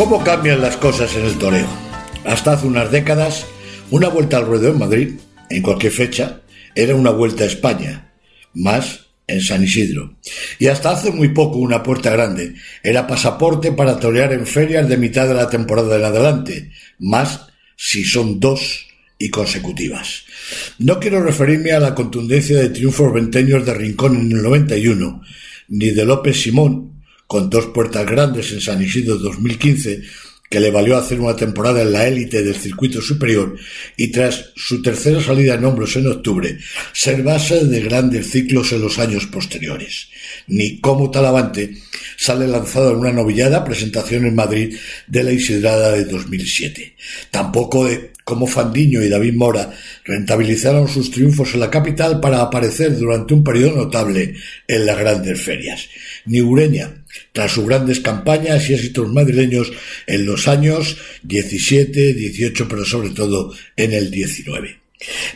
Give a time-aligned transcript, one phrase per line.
[0.00, 1.68] ¿Cómo cambian las cosas en el toreo?
[2.24, 3.44] Hasta hace unas décadas,
[3.90, 5.10] una vuelta al ruedo en Madrid,
[5.50, 6.40] en cualquier fecha,
[6.74, 8.10] era una vuelta a España,
[8.54, 10.16] más en San Isidro.
[10.58, 14.96] Y hasta hace muy poco una puerta grande era pasaporte para torear en ferias de
[14.96, 18.86] mitad de la temporada en adelante, más si son dos
[19.18, 20.24] y consecutivas.
[20.78, 25.20] No quiero referirme a la contundencia de triunfos venteños de Rincón en el 91,
[25.68, 26.99] ni de López Simón,
[27.30, 30.02] con dos puertas grandes en San Isidro 2015,
[30.50, 33.56] que le valió hacer una temporada en la élite del circuito superior
[33.96, 36.58] y tras su tercera salida en hombros en octubre,
[36.92, 40.08] ser base de grandes ciclos en los años posteriores.
[40.48, 41.76] Ni como Talavante
[42.16, 46.96] sale lanzado en una novillada presentación en Madrid de la Isidrada de 2007.
[47.30, 49.72] Tampoco de como Fandiño y David Mora
[50.04, 54.34] rentabilizaron sus triunfos en la capital para aparecer durante un periodo notable
[54.66, 55.88] en las grandes ferias.
[56.26, 56.99] Ni Ureña,
[57.32, 59.72] tras sus grandes campañas y éxitos madrileños
[60.06, 64.80] en los años 17, 18, pero sobre todo en el 19.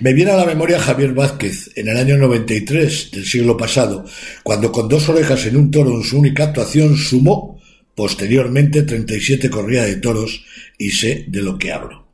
[0.00, 4.04] Me viene a la memoria Javier Vázquez en el año 93 del siglo pasado,
[4.42, 7.60] cuando con dos orejas en un toro en su única actuación sumó
[7.94, 10.44] posteriormente 37 corridas de toros
[10.78, 12.06] y sé de lo que hablo.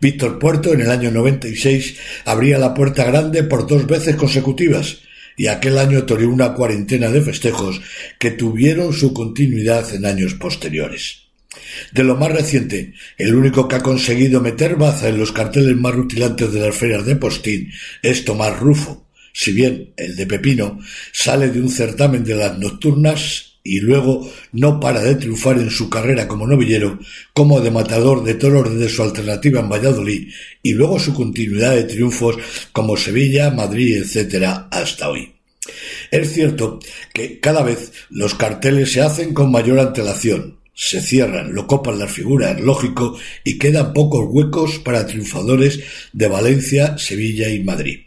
[0.00, 5.02] Víctor Puerto en el año 96 abría la puerta grande por dos veces consecutivas,
[5.40, 7.80] y aquel año toreó una cuarentena de festejos
[8.18, 11.30] que tuvieron su continuidad en años posteriores.
[11.92, 15.94] De lo más reciente, el único que ha conseguido meter baza en los carteles más
[15.94, 20.78] rutilantes de las ferias de Postín es Tomás Rufo, si bien el de Pepino
[21.10, 25.90] sale de un certamen de las nocturnas y luego no para de triunfar en su
[25.90, 26.98] carrera como novillero,
[27.34, 30.28] como de matador de toros de su alternativa en Valladolid,
[30.62, 32.36] y luego su continuidad de triunfos
[32.72, 35.32] como Sevilla, Madrid, etcétera, hasta hoy.
[36.10, 36.80] Es cierto
[37.12, 42.10] que cada vez los carteles se hacen con mayor antelación, se cierran, lo copan las
[42.10, 45.80] figuras, lógico, y quedan pocos huecos para triunfadores
[46.12, 48.00] de Valencia, Sevilla y Madrid.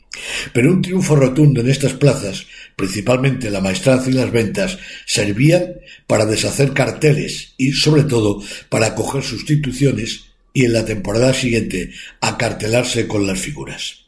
[0.51, 2.45] Pero un triunfo rotundo en estas plazas,
[2.75, 5.75] principalmente la maestranza y las ventas, servían
[6.07, 13.07] para deshacer carteles y, sobre todo, para acoger sustituciones y en la temporada siguiente acartelarse
[13.07, 14.03] con las figuras.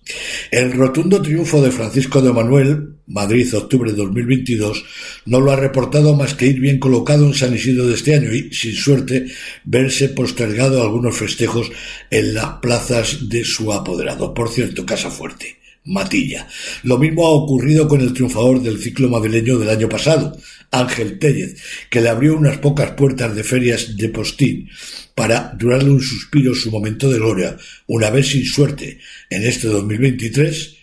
[0.51, 4.85] El rotundo triunfo de Francisco de Manuel, Madrid, octubre de 2022,
[5.25, 8.31] no lo ha reportado más que ir bien colocado en San Isidro de este año
[8.31, 9.25] y, sin suerte,
[9.63, 11.72] verse postergado algunos festejos
[12.12, 14.34] en las plazas de su apoderado.
[14.34, 15.65] Por cierto, Casa Fuerte.
[15.85, 16.47] Matilla.
[16.84, 20.38] Lo mismo ha ocurrido con el triunfador del ciclo madrileño del año pasado,
[20.72, 24.69] Ángel Tellez, que le abrió unas pocas puertas de ferias de postín
[25.13, 27.57] para durarle un suspiro su momento de gloria,
[27.88, 30.75] una vez sin suerte, en este 2023,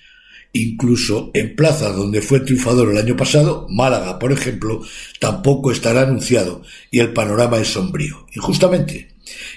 [0.52, 4.82] incluso en plazas donde fue triunfador el año pasado, Málaga, por ejemplo,
[5.18, 9.08] tampoco estará anunciado y el panorama es sombrío, injustamente.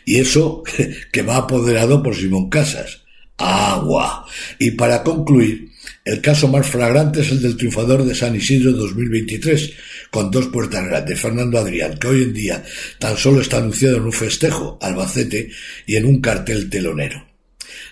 [0.06, 0.64] Y eso
[1.12, 3.05] que va apoderado por Simón Casas,
[3.38, 4.26] agua.
[4.60, 5.70] Y para concluir,
[6.04, 9.74] el caso más flagrante es el del triunfador de San Isidro 2023,
[10.12, 12.64] con dos puertas grandes, Fernando Adrián, que hoy en día
[13.00, 15.50] tan solo está anunciado en un festejo, Albacete,
[15.86, 17.26] y en un cartel telonero.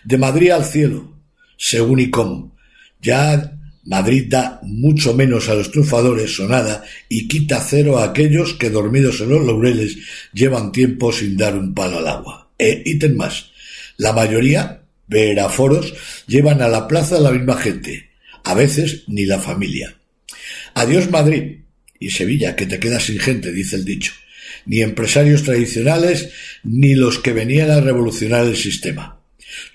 [0.04, 1.18] De Madrid al cielo,
[1.58, 2.56] según cómo.
[3.02, 8.54] Ya Madrid da mucho menos a los triunfadores o nada y quita cero a aquellos
[8.54, 9.98] que dormidos en los laureles
[10.34, 12.50] llevan tiempo sin dar un palo al agua.
[12.58, 13.52] E ítem más.
[13.98, 14.83] La mayoría
[15.14, 15.94] veraforos
[16.28, 18.10] llevan a la plaza la misma gente,
[18.44, 19.96] a veces ni la familia.
[20.74, 21.60] Adiós Madrid
[22.00, 24.12] y Sevilla, que te quedas sin gente, dice el dicho.
[24.66, 26.30] Ni empresarios tradicionales,
[26.64, 29.20] ni los que venían a revolucionar el sistema.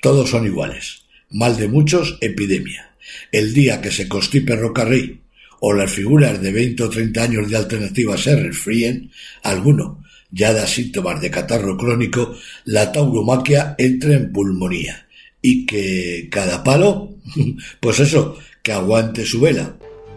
[0.02, 1.04] Todos son iguales.
[1.30, 2.90] Mal de muchos, epidemia.
[3.32, 5.20] El día que se constipe Rocarrey
[5.60, 9.10] o las figuras de veinte o treinta años de alternativa se resfríen,
[9.42, 15.07] alguno ya da síntomas de catarro crónico, la tauromaquia entra en pulmonía
[15.42, 17.10] y que cada palo,
[17.80, 19.76] pues eso, que aguante su vela.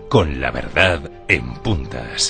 [0.09, 2.29] Con la verdad en puntas.